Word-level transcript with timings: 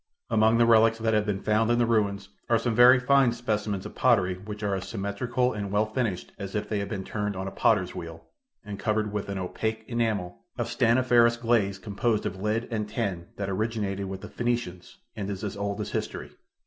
Among 0.31 0.57
the 0.57 0.65
relics 0.65 0.97
that 0.97 1.13
have 1.13 1.27
been 1.27 1.43
found 1.43 1.69
in 1.69 1.77
the 1.77 1.85
ruins 1.85 2.29
are 2.49 2.57
some 2.57 2.73
very 2.73 2.99
fine 2.99 3.33
specimens 3.33 3.85
of 3.85 3.93
pottery 3.93 4.33
which 4.33 4.63
are 4.63 4.73
as 4.73 4.87
symmetrical 4.87 5.53
and 5.53 5.69
well 5.71 5.85
finished 5.85 6.31
as 6.39 6.55
if 6.55 6.67
they 6.67 6.79
had 6.79 6.89
been 6.89 7.03
turned 7.03 7.35
on 7.35 7.47
a 7.47 7.51
potter's 7.51 7.93
wheel, 7.93 8.23
and 8.65 8.79
covered 8.79 9.11
with 9.13 9.29
an 9.29 9.37
opaque 9.37 9.85
enamel 9.87 10.39
of 10.57 10.69
stanniferous 10.69 11.37
glaze 11.37 11.77
composed 11.77 12.25
of 12.25 12.41
lead 12.41 12.67
and 12.71 12.89
tin 12.89 13.27
that 13.35 13.47
originated 13.47 14.07
with 14.09 14.21
the 14.21 14.27
Phoenicians, 14.29 14.97
and 15.15 15.29
is 15.29 15.43
as 15.43 15.55
old 15.55 15.79
as 15.79 15.91
history. 15.91 16.31